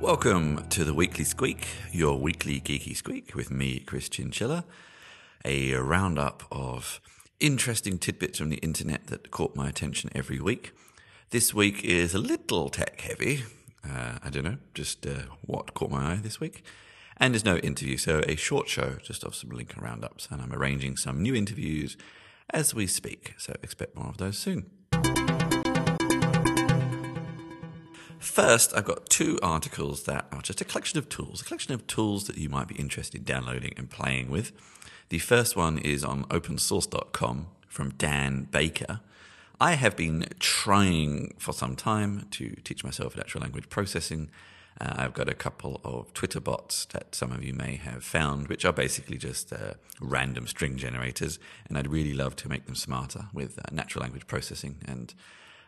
[0.00, 4.64] Welcome to the Weekly Squeak, your weekly geeky squeak with me, Chris Chinchilla.
[5.44, 7.02] A roundup of
[7.38, 10.72] interesting tidbits from the internet that caught my attention every week.
[11.28, 13.44] This week is a little tech heavy.
[13.84, 16.64] Uh, I don't know, just uh, what caught my eye this week.
[17.18, 20.28] And there's no interview, so a short show just of some Lincoln roundups.
[20.30, 21.98] And I'm arranging some new interviews
[22.48, 24.70] as we speak, so expect more of those soon.
[28.20, 31.86] First, I've got two articles that are just a collection of tools, a collection of
[31.86, 34.52] tools that you might be interested in downloading and playing with.
[35.08, 39.00] The first one is on opensource.com from Dan Baker.
[39.58, 44.30] I have been trying for some time to teach myself natural language processing.
[44.78, 48.48] Uh, I've got a couple of Twitter bots that some of you may have found,
[48.48, 52.74] which are basically just uh, random string generators, and I'd really love to make them
[52.74, 55.14] smarter with uh, natural language processing and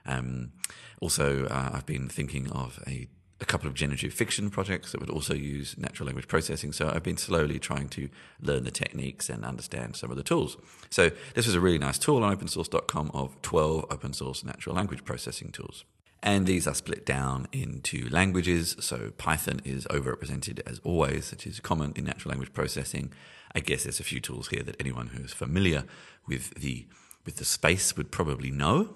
[0.06, 0.52] um,
[1.00, 3.08] also, uh, I've been thinking of a,
[3.40, 6.72] a, couple of generative fiction projects that would also use natural language processing.
[6.72, 8.08] So I've been slowly trying to
[8.40, 10.56] learn the techniques and understand some of the tools.
[10.90, 15.04] So this was a really nice tool on opensource.com of 12 open source natural language
[15.04, 15.84] processing tools.
[16.22, 18.76] And these are split down into languages.
[18.78, 23.12] So Python is overrepresented as always, which is common in natural language processing.
[23.56, 25.84] I guess there's a few tools here that anyone who's familiar
[26.26, 26.86] with the
[27.24, 28.94] with the space would probably know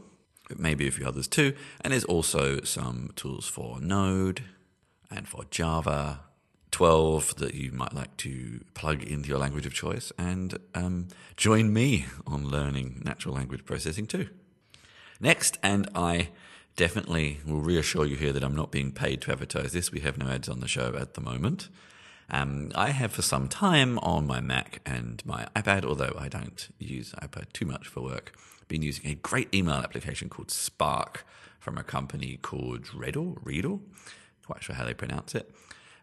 [0.57, 1.55] maybe a few others too.
[1.81, 4.43] And there's also some tools for Node
[5.11, 6.21] and for Java
[6.71, 11.73] 12 that you might like to plug into your language of choice and um, join
[11.73, 14.29] me on learning natural language processing too.
[15.21, 16.29] Next, and I
[16.77, 19.91] definitely will reassure you here that I'm not being paid to advertise this.
[19.91, 21.69] We have no ads on the show at the moment.
[22.29, 26.69] Um, I have for some time on my Mac and my iPad, although I don't
[26.79, 28.37] use iPad too much for work,
[28.69, 31.25] been using a great email application called Spark
[31.59, 33.81] from a company called Reddle, Readle,
[34.47, 35.51] quite sure how they pronounce it.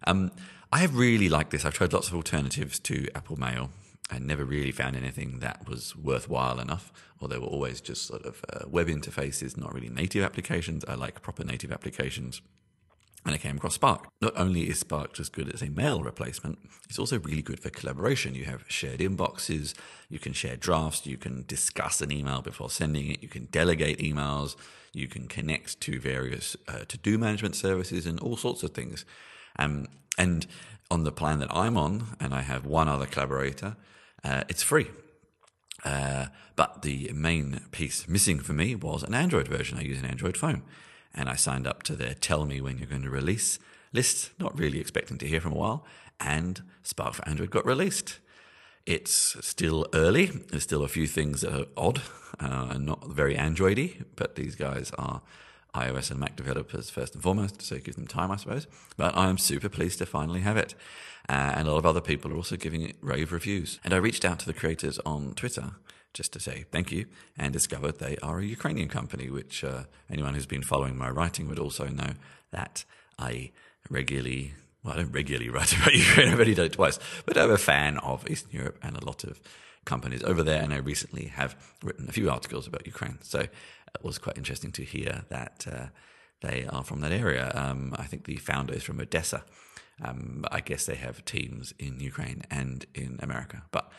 [0.06, 0.32] Um,
[0.72, 1.66] I have really liked this.
[1.66, 3.70] I've tried lots of alternatives to Apple Mail
[4.12, 8.26] and never really found anything that was worthwhile enough, or they were always just sort
[8.26, 10.84] of uh, web interfaces, not really native applications.
[10.88, 12.42] I like proper native applications
[13.26, 14.08] and I came across Spark.
[14.22, 17.70] Not only is Spark just good as a mail replacement, it's also really good for
[17.70, 18.36] collaboration.
[18.36, 19.74] You have shared inboxes,
[20.10, 24.00] you can share drafts, you can discuss an email before sending it, you can delegate
[24.00, 24.56] emails,
[24.92, 29.06] you can connect to various uh, to do management services and all sorts of things.
[29.58, 30.46] Um, and
[30.92, 33.78] on the plan that I'm on, and I have one other collaborator,
[34.24, 34.88] uh, it's free.
[35.86, 39.78] Uh, but the main piece missing for me was an Android version.
[39.78, 40.64] I use an Android phone
[41.14, 43.60] and I signed up to their tell me when you're going to release
[43.92, 45.86] list, not really expecting to hear from a while,
[46.20, 48.20] and Spark for Android got released.
[48.86, 50.26] It's still early.
[50.26, 52.02] There's still a few things that are odd
[52.40, 55.22] uh, and not very Androidy, but these guys are
[55.74, 58.68] iOS and Mac developers first and foremost, so give them time, I suppose.
[58.98, 60.76] But I'm super pleased to finally have it.
[61.30, 63.80] Uh, and a lot of other people are also giving it rave reviews.
[63.84, 65.72] And I reached out to the creators on Twitter
[66.14, 67.06] just to say thank you,
[67.38, 71.48] and discovered they are a Ukrainian company, which uh, anyone who's been following my writing
[71.48, 72.14] would also know
[72.52, 72.86] that
[73.18, 73.52] I
[73.90, 74.54] regularly,
[74.84, 77.58] well, I don't regularly write about Ukraine, I've only done it twice, but I'm a
[77.58, 79.40] fan of Eastern Europe and a lot of
[79.86, 83.20] companies over there, and I recently have written a few articles about Ukraine.
[83.22, 85.86] So it was quite interesting to hear that uh,
[86.42, 87.52] they are from that area.
[87.54, 89.44] Um, I think the founder is from Odessa.
[90.04, 93.92] Um, I guess they have teams in Ukraine and in America, but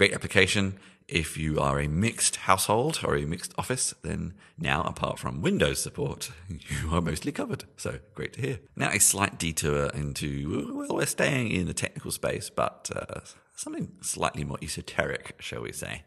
[0.00, 0.78] great application.
[1.08, 5.82] If you are a mixed household or a mixed office, then now, apart from Windows
[5.82, 7.64] support, you are mostly covered.
[7.76, 8.60] So great to hear.
[8.74, 13.20] Now, a slight detour into, well, we're staying in the technical space, but uh,
[13.54, 16.04] something slightly more esoteric, shall we say.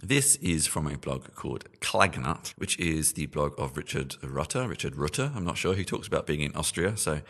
[0.00, 4.68] This is from a blog called Clagnut, which is the blog of Richard Rutter.
[4.68, 5.74] Richard Rutter, I'm not sure.
[5.74, 7.22] He talks about being in Austria, so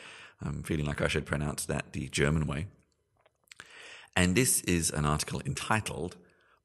[0.42, 2.66] I'm feeling like I should pronounce that the German way.
[4.16, 6.16] And this is an article entitled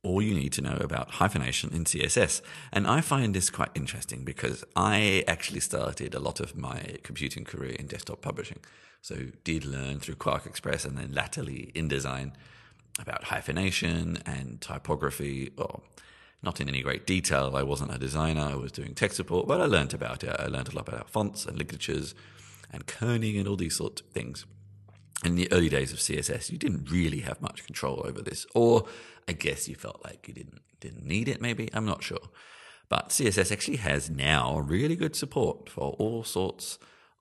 [0.06, 2.42] all you need to know about hyphenation in CSS.
[2.72, 7.44] And I find this quite interesting because I actually started a lot of my computing
[7.44, 8.60] career in desktop publishing.
[9.02, 12.34] So did learn through QuarkXPress and then latterly InDesign
[13.00, 15.52] about hyphenation and typography.
[15.58, 15.84] Well,
[16.44, 17.54] not in any great detail.
[17.56, 18.42] I wasn't a designer.
[18.42, 20.36] I was doing tech support, but I learned about it.
[20.40, 22.14] I learned a lot about fonts and ligatures
[22.72, 24.46] and kerning and all these sorts of things
[25.26, 28.86] in the early days of CSS, you didn't really have much control over this, or
[29.28, 31.42] I guess you felt like you didn't didn't need it.
[31.42, 32.30] Maybe I'm not sure,
[32.90, 36.78] but CSS actually has now really good support for all sorts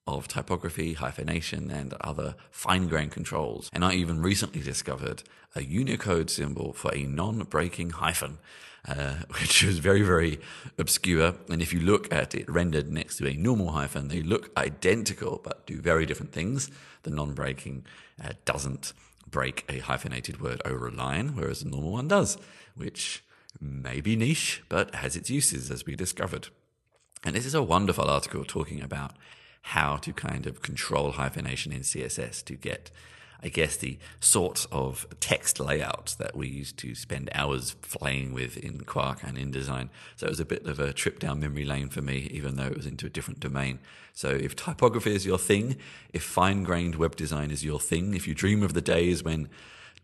[0.07, 3.71] of typography, hyphenation, and other fine grained controls.
[3.73, 5.23] And I even recently discovered
[5.55, 8.39] a Unicode symbol for a non breaking hyphen.
[8.87, 10.39] Uh, which is very, very
[10.77, 11.33] obscure.
[11.49, 15.41] And if you look at it rendered next to a normal hyphen, they look identical
[15.43, 16.71] but do very different things.
[17.05, 17.87] The non breaking
[18.23, 18.93] uh, doesn't
[19.27, 22.37] break a hyphenated word over a line, whereas the normal one does,
[22.77, 23.25] which
[23.59, 26.49] may be niche, but has its uses, as we discovered.
[27.25, 29.13] And this is a wonderful article talking about
[29.69, 32.91] how to kind of control hyphenation in CSS to get,
[33.43, 38.59] I guess, the sorts of text layouts that we used to spend hours playing with
[38.59, 39.89] in Quark and InDesign.
[40.17, 42.67] So it was a bit of a trip down memory lane for me, even though
[42.67, 43.79] it was into a different domain.
[44.13, 45.77] So if typography is your thing,
[46.13, 49.49] if fine grained web design is your thing, if you dream of the days when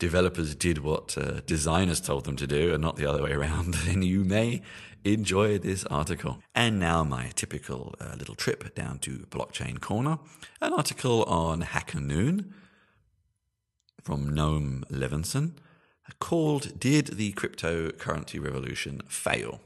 [0.01, 3.75] developers did what uh, designers told them to do and not the other way around,
[3.87, 4.63] then you may
[5.05, 6.43] enjoy this article.
[6.55, 10.19] And now, my typical uh, little trip down to Blockchain Corner
[10.61, 12.53] an article on Hacker Noon
[14.03, 15.53] from Noam Levinson
[16.19, 19.61] called Did the Cryptocurrency Revolution Fail?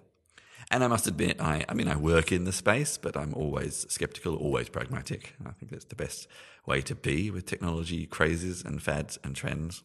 [0.71, 3.87] And I must admit, I, I mean, I work in the space, but I'm always
[3.89, 5.35] skeptical, always pragmatic.
[5.47, 6.27] I think that's the best
[6.67, 9.85] way to be with technology crazes and fads and trends.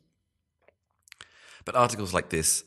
[1.65, 2.63] But articles like this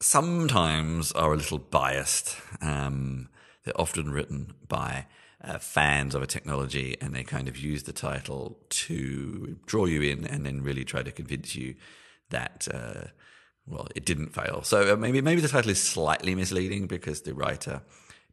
[0.00, 2.36] sometimes are a little biased.
[2.60, 3.28] Um,
[3.64, 5.06] they're often written by
[5.42, 10.02] uh, fans of a technology and they kind of use the title to draw you
[10.02, 11.74] in and then really try to convince you
[12.30, 13.08] that, uh,
[13.66, 14.62] well, it didn't fail.
[14.62, 17.82] So uh, maybe, maybe the title is slightly misleading because the writer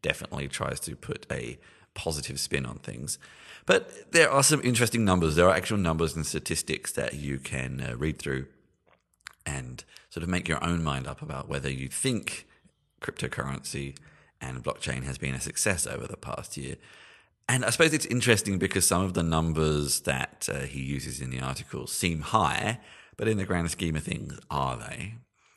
[0.01, 1.59] definitely tries to put a
[1.93, 3.19] positive spin on things.
[3.65, 5.35] But there are some interesting numbers.
[5.35, 8.47] There are actual numbers and statistics that you can uh, read through
[9.49, 12.47] and sort of make your own mind up about whether you think
[13.01, 13.95] cryptocurrency
[14.41, 16.75] and blockchain has been a success over the past year.
[17.47, 21.31] And I suppose it's interesting because some of the numbers that uh, he uses in
[21.31, 22.79] the article seem high,
[23.17, 25.15] but in the grand scheme of things, are they?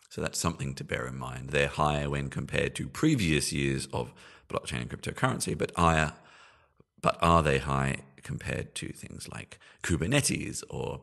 [0.09, 1.51] So that's something to bear in mind.
[1.51, 4.13] They're higher when compared to previous years of
[4.49, 6.13] blockchain and cryptocurrency, but higher,
[7.01, 11.01] but are they high compared to things like Kubernetes or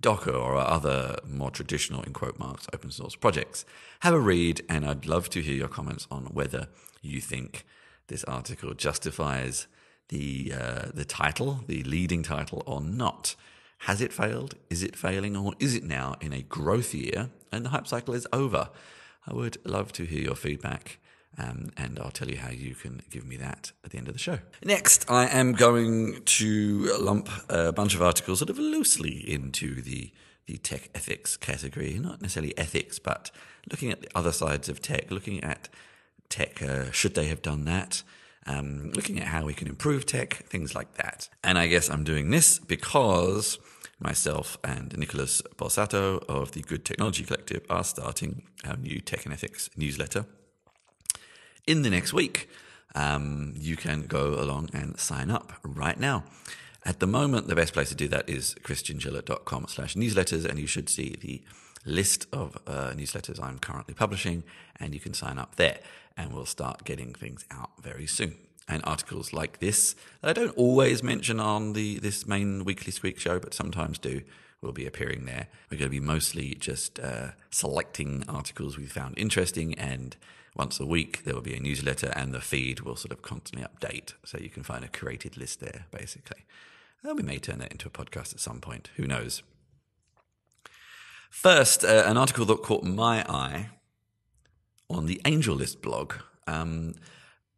[0.00, 3.64] Docker or other more traditional, in quote marks, open source projects.
[4.00, 6.68] Have a read, and I'd love to hear your comments on whether
[7.02, 7.64] you think
[8.08, 9.66] this article justifies
[10.08, 13.36] the uh, the title, the leading title, or not.
[13.84, 14.54] Has it failed?
[14.68, 18.14] Is it failing, or is it now in a growth year and the hype cycle
[18.14, 18.70] is over?
[19.26, 20.98] I would love to hear your feedback.
[21.38, 24.14] Um, and I'll tell you how you can give me that at the end of
[24.14, 24.40] the show.
[24.64, 30.12] Next, I am going to lump a bunch of articles sort of loosely into the
[30.46, 33.30] the tech ethics category, not necessarily ethics, but
[33.70, 35.68] looking at the other sides of tech, looking at
[36.28, 38.02] tech, uh, should they have done that?
[38.46, 41.28] Um, looking at how we can improve tech, things like that.
[41.44, 43.58] And I guess I'm doing this because
[44.00, 49.32] myself and Nicholas Borsato of the Good Technology Collective are starting our new tech and
[49.32, 50.24] ethics newsletter
[51.70, 52.48] in the next week.
[52.94, 56.24] Um, you can go along and sign up right now.
[56.84, 60.66] At the moment, the best place to do that is chrischinchilla.com slash newsletters, and you
[60.66, 61.42] should see the
[61.84, 64.42] list of uh, newsletters I'm currently publishing,
[64.80, 65.78] and you can sign up there,
[66.16, 68.34] and we'll start getting things out very soon.
[68.66, 73.18] And articles like this, that I don't always mention on the this main weekly Squeak
[73.18, 74.22] show, but sometimes do,
[74.62, 75.48] will be appearing there.
[75.70, 80.16] We're going to be mostly just uh, selecting articles we found interesting and
[80.56, 83.66] once a week there will be a newsletter and the feed will sort of constantly
[83.66, 86.44] update so you can find a curated list there basically
[87.02, 89.42] and we may turn that into a podcast at some point who knows
[91.30, 93.68] first uh, an article that caught my eye
[94.88, 96.14] on the AngelList blog
[96.46, 96.94] um,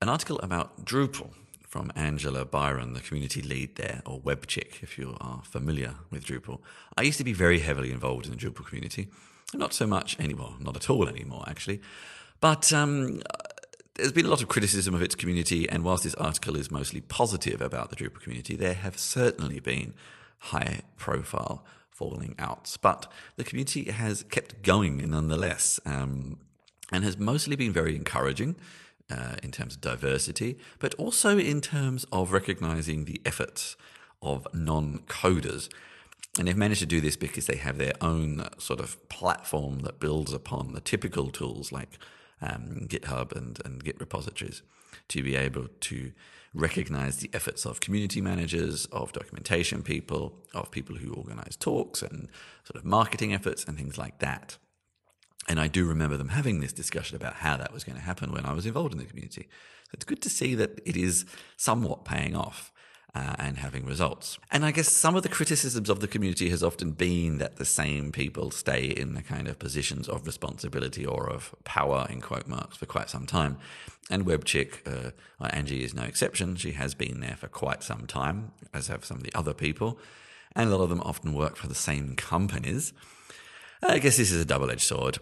[0.00, 1.30] an article about drupal
[1.72, 6.60] from Angela Byron, the community lead there, or webchick, if you are familiar with Drupal.
[6.98, 9.08] I used to be very heavily involved in the Drupal community.
[9.54, 11.80] Not so much anymore, not at all anymore, actually.
[12.42, 13.22] But um,
[13.94, 17.00] there's been a lot of criticism of its community, and whilst this article is mostly
[17.00, 19.94] positive about the Drupal community, there have certainly been
[20.38, 22.76] high profile falling outs.
[22.76, 26.40] But the community has kept going nonetheless um,
[26.90, 28.56] and has mostly been very encouraging.
[29.10, 33.76] Uh, in terms of diversity, but also in terms of recognizing the efforts
[34.22, 35.68] of non coders.
[36.38, 40.00] And they've managed to do this because they have their own sort of platform that
[40.00, 41.98] builds upon the typical tools like
[42.42, 44.62] um, GitHub and, and Git repositories
[45.08, 46.12] to be able to
[46.54, 52.28] recognize the efforts of community managers, of documentation people, of people who organize talks and
[52.64, 54.58] sort of marketing efforts and things like that.
[55.48, 58.32] And I do remember them having this discussion about how that was going to happen
[58.32, 59.48] when I was involved in the community.
[59.84, 61.24] So it's good to see that it is
[61.56, 62.70] somewhat paying off.
[63.14, 64.38] Uh, and having results.
[64.50, 67.64] And I guess some of the criticisms of the community has often been that the
[67.64, 72.46] same people stay in the kind of positions of responsibility or of power, in quote
[72.46, 73.58] marks, for quite some time.
[74.10, 75.10] And WebChick, uh,
[75.50, 76.56] Angie is no exception.
[76.56, 79.98] She has been there for quite some time, as have some of the other people.
[80.54, 82.92] And a lot of them often work for the same companies.
[83.82, 85.18] I guess this is a double edged sword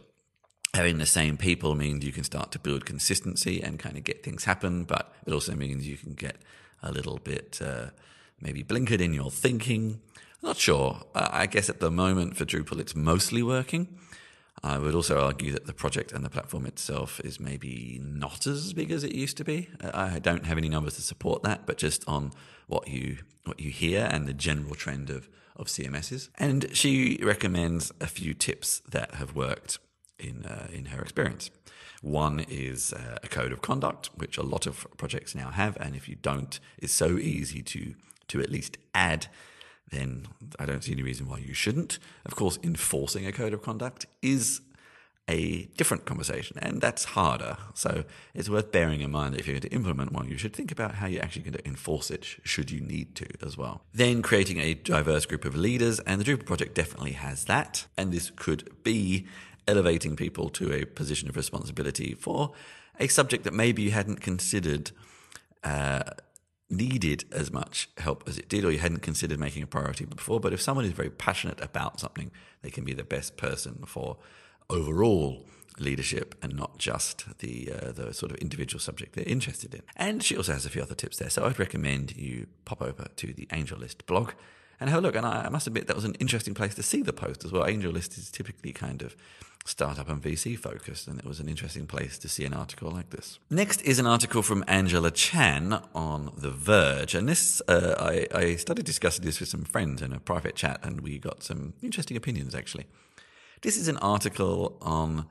[0.75, 4.23] having the same people means you can start to build consistency and kind of get
[4.23, 6.37] things happen, but it also means you can get
[6.83, 7.91] a little bit uh,
[8.41, 10.01] maybe blinkered in your thinking.
[10.43, 11.03] Not sure.
[11.15, 13.99] I guess at the moment for Drupal, it's mostly working.
[14.63, 18.73] I would also argue that the project and the platform itself is maybe not as
[18.73, 19.69] big as it used to be.
[19.83, 22.33] I don't have any numbers to support that, but just on
[22.67, 26.29] what you what you hear and the general trend of of CMSs.
[26.39, 29.79] And she recommends a few tips that have worked
[30.19, 31.51] in uh, in her experience.
[32.01, 35.95] One is uh, a code of conduct, which a lot of projects now have, and
[35.95, 37.95] if you don't, it's so easy to
[38.29, 39.27] to at least add.
[39.91, 40.29] Then
[40.59, 41.99] I don't see any reason why you shouldn't.
[42.25, 44.61] Of course, enforcing a code of conduct is
[45.29, 47.57] a different conversation, and that's harder.
[47.75, 48.05] So
[48.35, 50.73] it's worth bearing in mind that if you're going to implement one, you should think
[50.73, 53.83] about how you're actually going to enforce it, should you need to as well.
[53.93, 57.87] Then creating a diverse group of leaders, and the Drupal project definitely has that.
[57.97, 59.27] And this could be
[59.67, 62.53] elevating people to a position of responsibility for
[62.99, 64.91] a subject that maybe you hadn't considered
[65.65, 66.03] uh,
[66.69, 70.39] needed as much help as it did, or you hadn't considered making a priority before.
[70.39, 72.31] But if someone is very passionate about something,
[72.63, 74.19] they can be the best person for
[74.69, 75.47] overall
[75.79, 79.83] leadership and not just the uh, the sort of individual subject they're interested in.
[79.97, 81.31] And she also has a few other tips there.
[81.31, 84.33] So I'd recommend you pop over to the AngelList blog
[84.81, 85.15] and have a look.
[85.15, 87.65] And I must admit that was an interesting place to see the post as well.
[87.65, 89.15] AngelList is typically kind of
[89.67, 93.11] startup and VC focused, and it was an interesting place to see an article like
[93.11, 93.39] this.
[93.51, 98.57] Next is an article from Angela Chan on The Verge, and this uh, I, I
[98.57, 102.17] started discussing this with some friends in a private chat, and we got some interesting
[102.17, 102.87] opinions actually.
[103.63, 105.27] This is an article on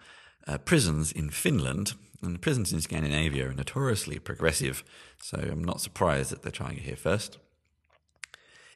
[0.48, 4.84] uh, prisons in Finland, and prisons in Scandinavia are notoriously progressive,
[5.20, 7.40] so I'm not surprised that they're trying it here first.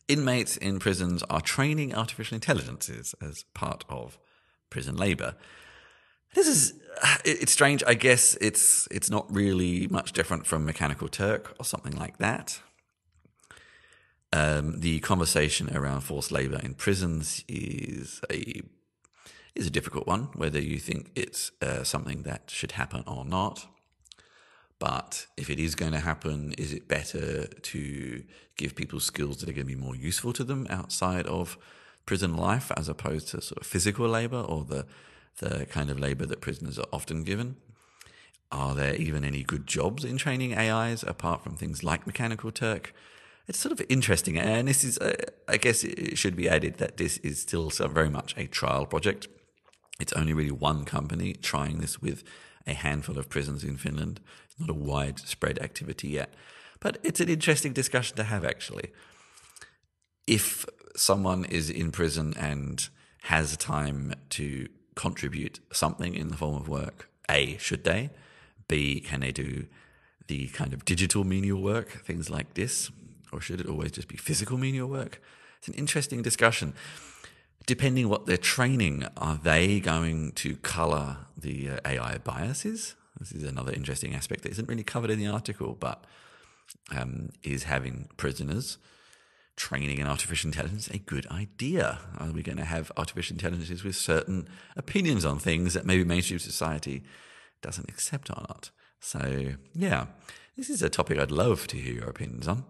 [0.07, 4.17] Inmates in prisons are training artificial intelligences as part of
[4.69, 5.35] prison labour.
[6.33, 6.73] This is
[7.23, 7.83] it's strange.
[7.87, 12.59] I guess it's it's not really much different from Mechanical Turk or something like that.
[14.33, 18.61] Um, the conversation around forced labour in prisons is a
[19.55, 20.29] is a difficult one.
[20.35, 23.67] Whether you think it's uh, something that should happen or not,
[24.79, 28.23] but if it is going to happen, is it better to
[28.57, 31.57] give people skills that are going to be more useful to them outside of
[32.05, 34.85] prison life as opposed to sort of physical labor or the
[35.39, 37.55] the kind of labor that prisoners are often given?
[38.51, 42.93] Are there even any good jobs in training AIs apart from things like Mechanical Turk?
[43.47, 45.15] It's sort of interesting, and this is, uh,
[45.47, 49.27] I guess, it should be added that this is still very much a trial project.
[50.03, 52.25] It's only really one company trying this with
[52.67, 54.19] a handful of prisons in Finland.
[54.43, 56.33] It's not a widespread activity yet,
[56.81, 58.91] but it's an interesting discussion to have actually.
[60.27, 60.65] If
[60.97, 62.85] someone is in prison and
[63.21, 68.09] has time to contribute something in the form of work, A, should they?
[68.67, 69.67] B, can they do
[70.27, 72.91] the kind of digital menial work, things like this?
[73.31, 75.21] Or should it always just be physical menial work?
[75.59, 76.73] It's an interesting discussion.
[77.65, 82.95] Depending what they're training, are they going to color the uh, AI biases?
[83.19, 86.03] This is another interesting aspect that isn't really covered in the article, but
[86.91, 88.77] um, is having prisoners
[89.55, 91.99] training in artificial intelligence a good idea?
[92.17, 96.39] Are we going to have artificial intelligences with certain opinions on things that maybe mainstream
[96.39, 97.03] society
[97.61, 98.71] doesn't accept or not?
[98.99, 100.07] So, yeah,
[100.57, 102.65] this is a topic I'd love to hear your opinions on.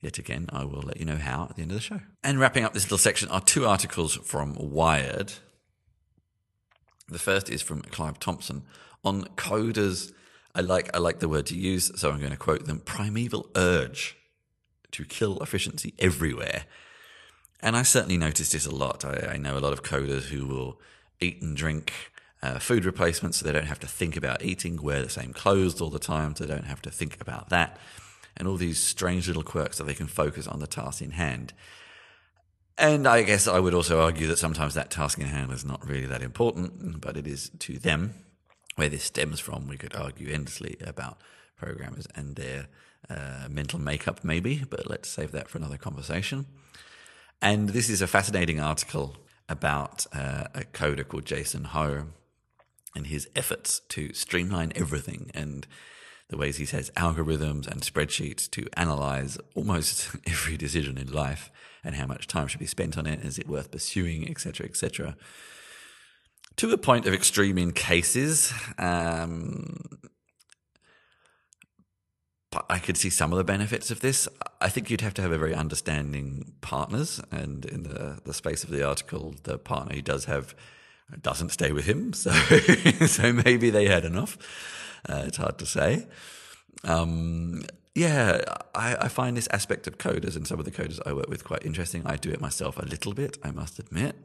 [0.00, 2.00] Yet again, I will let you know how at the end of the show.
[2.24, 5.34] And wrapping up this little section are two articles from Wired.
[7.08, 8.62] The first is from Clive Thompson
[9.04, 10.12] on coders.
[10.54, 13.50] I like I like the word to use, so I'm going to quote them: primeval
[13.54, 14.16] urge
[14.92, 16.64] to kill efficiency everywhere.
[17.60, 19.04] And I certainly noticed this a lot.
[19.04, 20.80] I, I know a lot of coders who will
[21.20, 21.92] eat and drink
[22.42, 25.80] uh, food replacements so they don't have to think about eating, wear the same clothes
[25.80, 27.76] all the time so they don't have to think about that,
[28.40, 31.52] and all these strange little quirks so they can focus on the task in hand.
[32.78, 35.86] And I guess I would also argue that sometimes that task in hand is not
[35.86, 38.14] really that important, but it is to them.
[38.76, 41.20] Where this stems from, we could argue endlessly about
[41.58, 42.68] programmers and their
[43.10, 46.46] uh, mental makeup, maybe, but let's save that for another conversation.
[47.42, 49.16] And this is a fascinating article
[49.50, 52.06] about uh, a coder called Jason Ho
[52.96, 55.30] and his efforts to streamline everything.
[55.34, 55.66] And
[56.30, 61.50] the ways he says algorithms and spreadsheets to analyze almost every decision in life
[61.84, 63.24] and how much time should be spent on it.
[63.24, 65.16] Is it worth pursuing, etc., etc.
[66.56, 68.52] To a point of extreme in cases.
[68.78, 70.00] Um,
[72.52, 74.28] but I could see some of the benefits of this.
[74.60, 78.64] I think you'd have to have a very understanding partners, and in the the space
[78.64, 80.54] of the article, the partner he does have
[81.22, 82.32] doesn't stay with him, so
[83.06, 84.36] so maybe they had enough.
[85.08, 86.06] Uh, it's hard to say.
[86.84, 87.62] Um,
[87.94, 88.42] yeah,
[88.74, 91.44] I, I, find this aspect of coders and some of the coders I work with
[91.44, 92.02] quite interesting.
[92.06, 94.16] I do it myself a little bit, I must admit,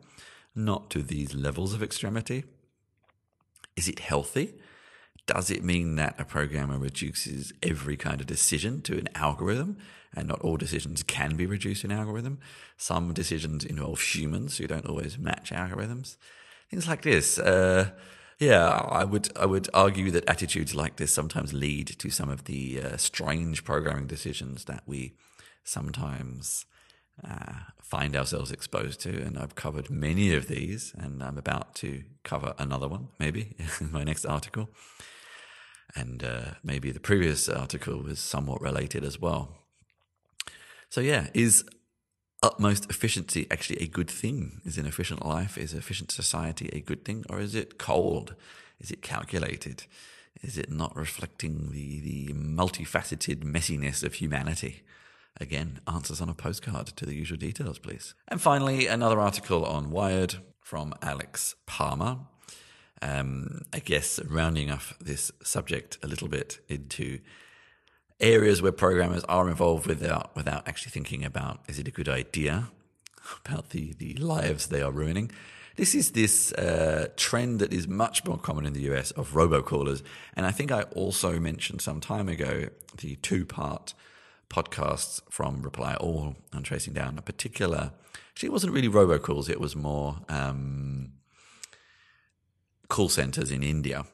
[0.55, 2.45] not to these levels of extremity.
[3.75, 4.53] Is it healthy?
[5.25, 9.77] Does it mean that a programmer reduces every kind of decision to an algorithm?
[10.15, 12.39] And not all decisions can be reduced in algorithm.
[12.77, 16.15] Some decisions involve humans who don't always match algorithms.
[16.69, 17.37] Things like this.
[17.37, 17.89] Uh,
[18.39, 22.45] yeah, I would I would argue that attitudes like this sometimes lead to some of
[22.45, 25.13] the uh, strange programming decisions that we
[25.63, 26.65] sometimes
[27.23, 29.09] uh, find ourselves exposed to.
[29.09, 33.91] And I've covered many of these, and I'm about to cover another one maybe in
[33.91, 34.69] my next article.
[35.95, 39.55] And uh, maybe the previous article was somewhat related as well.
[40.89, 41.63] So yeah, is
[42.43, 44.61] utmost efficiency actually a good thing?
[44.65, 47.25] Is an efficient life, is efficient society a good thing?
[47.29, 48.35] Or is it cold?
[48.79, 49.83] Is it calculated?
[50.41, 54.83] Is it not reflecting the, the multifaceted messiness of humanity?
[55.39, 58.13] Again, answers on a postcard to the usual details, please.
[58.27, 62.19] And finally, another article on Wired from Alex Palmer.
[63.01, 67.19] Um, I guess rounding off this subject a little bit into
[68.19, 72.69] areas where programmers are involved without without actually thinking about is it a good idea
[73.45, 75.31] about the the lives they are ruining.
[75.75, 80.03] This is this uh, trend that is much more common in the US of robocallers,
[80.35, 83.93] and I think I also mentioned some time ago the two part
[84.49, 87.91] podcasts from Reply All on tracing down a particular.
[88.29, 91.11] Actually, it wasn't really robocalls; it was more um,
[92.87, 94.05] call centers in India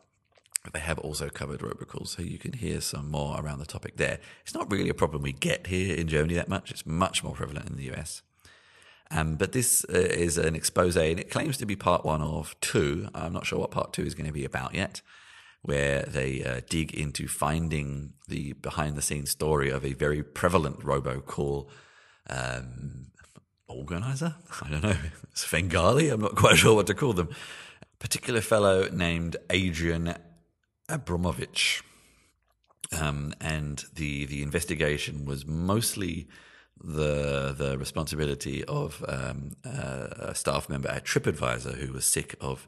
[0.74, 4.20] they have also covered robocalls, so you can hear some more around the topic there.
[4.44, 6.70] It's not really a problem we get here in Germany that much.
[6.72, 8.22] It's much more prevalent in the US.
[9.10, 12.56] Um, but this uh, is an expose, and it claims to be part one of
[12.62, 13.10] two.
[13.14, 15.02] I'm not sure what part two is going to be about yet,
[15.64, 20.80] where they uh, dig into finding the behind the scenes story of a very prevalent
[20.82, 21.68] robocall
[22.30, 23.08] um,
[23.68, 24.36] organizer.
[24.64, 24.98] I don't know.
[25.34, 26.10] Svengali.
[26.10, 27.30] I'm not quite sure what to call them.
[27.82, 30.16] A particular fellow named Adrian
[30.92, 31.84] Abramovich.
[33.00, 36.28] Um, and the the investigation was mostly
[36.84, 42.68] the the responsibility of um, a staff member at TripAdvisor who was sick of,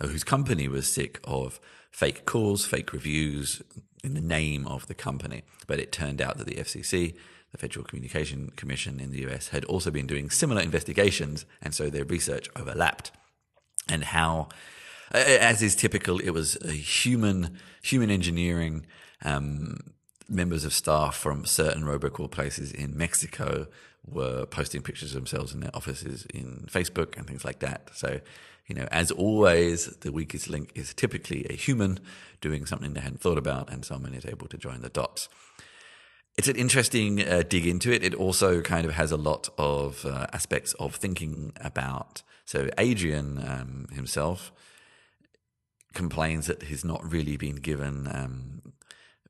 [0.00, 3.62] whose company was sick of fake calls, fake reviews
[4.02, 5.44] in the name of the company.
[5.66, 7.14] But it turned out that the FCC,
[7.52, 11.88] the Federal Communication Commission in the US, had also been doing similar investigations, and so
[11.88, 13.12] their research overlapped.
[13.88, 14.48] And how
[15.12, 18.86] as is typical, it was a human human engineering.
[19.24, 19.78] Um,
[20.28, 23.66] members of staff from certain robocall places in Mexico
[24.04, 27.90] were posting pictures of themselves in their offices in Facebook and things like that.
[27.94, 28.20] So,
[28.66, 32.00] you know, as always, the weakest link is typically a human
[32.40, 35.28] doing something they hadn't thought about, and someone is able to join the dots.
[36.38, 38.02] It's an interesting uh, dig into it.
[38.02, 42.22] It also kind of has a lot of uh, aspects of thinking about.
[42.44, 44.52] So, Adrian um, himself
[45.92, 48.72] complains that he's not really been given um,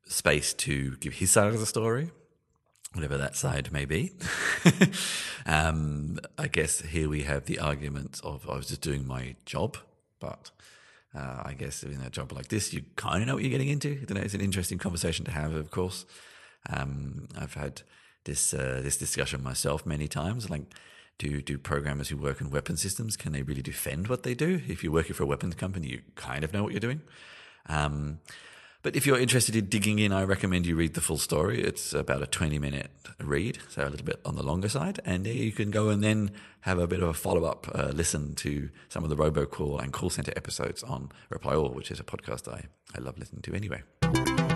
[0.05, 2.11] space to give his side of the story,
[2.93, 4.11] whatever that side may be.
[5.45, 9.77] um, I guess here we have the argument of I was just doing my job,
[10.19, 10.51] but
[11.15, 13.69] uh, I guess in a job like this, you kind of know what you're getting
[13.69, 14.05] into.
[14.09, 16.05] Know, it's an interesting conversation to have, of course.
[16.69, 17.81] Um, I've had
[18.23, 20.63] this uh, this discussion myself many times, like
[21.17, 24.61] do do programmers who work in weapon systems can they really defend what they do?
[24.67, 27.01] If you're working for a weapons company, you kind of know what you're doing.
[27.67, 28.19] Um,
[28.83, 31.63] but if you're interested in digging in, I recommend you read the full story.
[31.63, 32.91] It's about a 20 minute
[33.23, 34.99] read, so a little bit on the longer side.
[35.05, 38.35] And you can go and then have a bit of a follow up uh, listen
[38.35, 42.03] to some of the robocall and call center episodes on Reply All, which is a
[42.03, 44.52] podcast I, I love listening to anyway.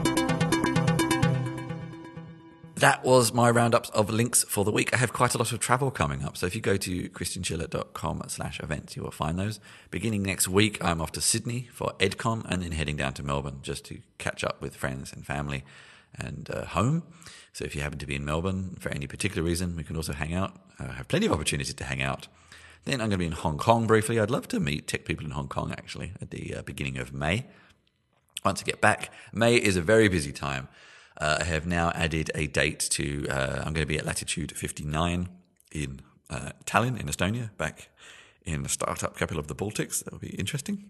[2.78, 4.94] That was my roundups of links for the week.
[4.94, 6.38] I have quite a lot of travel coming up.
[6.38, 9.60] So if you go to chrischinchilla.com slash events, you will find those.
[9.90, 13.62] Beginning next week, I'm off to Sydney for EdCon and then heading down to Melbourne
[13.64, 15.64] just to catch up with friends and family
[16.14, 17.02] and uh, home.
[17.52, 20.14] So if you happen to be in Melbourne for any particular reason, we can also
[20.14, 20.56] hang out.
[20.78, 22.28] I have plenty of opportunities to hang out.
[22.86, 24.20] Then I'm going to be in Hong Kong briefly.
[24.20, 27.12] I'd love to meet tech people in Hong Kong actually at the uh, beginning of
[27.12, 27.48] May.
[28.46, 29.12] once I get back.
[29.34, 30.68] May is a very busy time.
[31.20, 34.52] Uh, I have now added a date to, uh, I'm going to be at latitude
[34.56, 35.30] 59
[35.72, 37.90] in uh, Tallinn in Estonia, back
[38.46, 40.04] in the startup capital of the Baltics.
[40.04, 40.90] That will be interesting.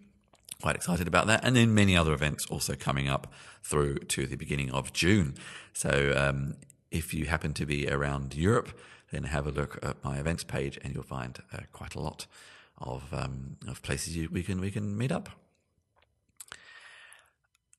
[0.61, 1.43] Quite excited about that.
[1.43, 3.31] And then many other events also coming up
[3.63, 5.35] through to the beginning of June.
[5.73, 6.55] So um,
[6.91, 8.77] if you happen to be around Europe,
[9.11, 12.25] then have a look at my events page and you'll find uh, quite a lot
[12.79, 15.29] of, um, of places you, we, can, we can meet up.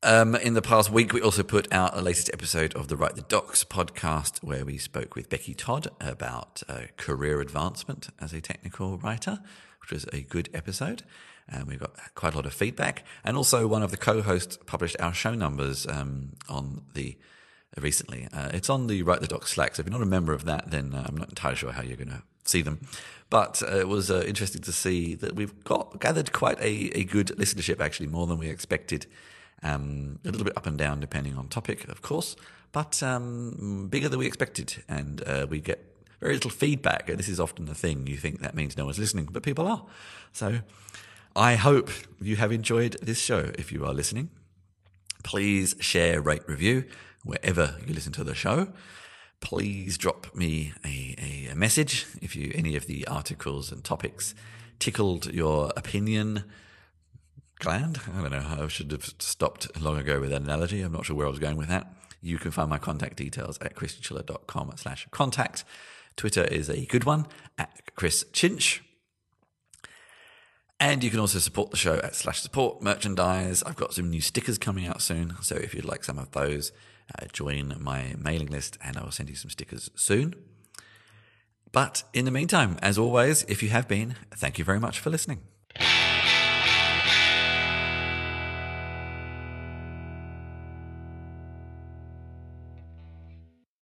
[0.04, 3.16] Um, in the past week, we also put out a latest episode of the Write
[3.16, 8.40] the Docs podcast where we spoke with Becky Todd about uh, career advancement as a
[8.40, 9.40] technical writer,
[9.80, 11.02] which was a good episode.
[11.48, 13.04] And we got quite a lot of feedback.
[13.24, 17.18] And also, one of the co hosts published our show numbers um, on the
[17.76, 18.28] uh, recently.
[18.32, 19.74] Uh, it's on the Write the Docs Slack.
[19.74, 21.82] So if you're not a member of that, then uh, I'm not entirely sure how
[21.82, 22.87] you're going to see them.
[23.30, 27.02] But uh, it was uh, interesting to see that we've got gathered quite a, a
[27.02, 29.06] good listenership, actually, more than we expected.
[29.62, 32.37] Um, a little bit up and down depending on topic, of course,
[32.71, 34.85] but um, bigger than we expected.
[34.88, 35.85] And uh, we get
[36.21, 37.09] very little feedback.
[37.09, 38.07] And this is often the thing.
[38.07, 39.85] You think that means no one's listening, but people are.
[40.33, 40.61] So
[41.35, 41.90] I hope
[42.21, 43.51] you have enjoyed this show.
[43.59, 44.31] If you are listening,
[45.23, 46.85] please share, rate, review
[47.25, 48.68] wherever you listen to the show.
[49.40, 54.35] Please drop me a, a, message if you any of the articles and topics
[54.79, 56.44] tickled your opinion
[57.59, 58.01] gland.
[58.16, 58.64] I don't know.
[58.64, 60.83] I should have stopped long ago with that analogy.
[60.83, 61.87] I'm not sure where I was going with that.
[62.21, 65.64] You can find my contact details at chrischinchilla.com slash contact.
[66.16, 68.81] Twitter is a good one at Chris Chinch.
[70.81, 73.62] And you can also support the show at slash support merchandise.
[73.64, 75.35] I've got some new stickers coming out soon.
[75.42, 76.73] So if you'd like some of those,
[77.18, 80.35] uh, join my mailing list and I will send you some stickers soon.
[81.73, 85.11] But in the meantime, as always, if you have been, thank you very much for
[85.11, 85.40] listening.